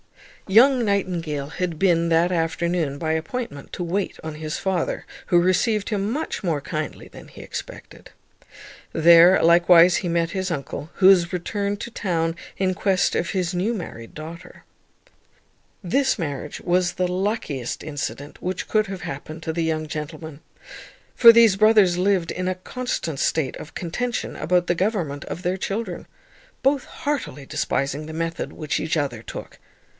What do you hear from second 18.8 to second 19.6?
have happened to